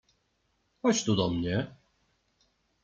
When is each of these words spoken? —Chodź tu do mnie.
—Chodź 0.81 1.03
tu 1.03 1.15
do 1.15 1.29
mnie. 1.29 1.67